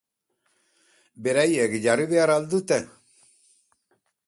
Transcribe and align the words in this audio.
Beraiek 1.27 1.77
jarri 1.85 2.09
behar 2.15 2.33
al 2.39 2.51
dute? 2.57 2.83